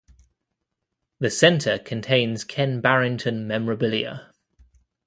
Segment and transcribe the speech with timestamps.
[1.19, 4.33] The centre contains Ken Barrington memorabilia.